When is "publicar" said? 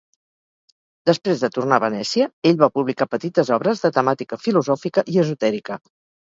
2.79-3.07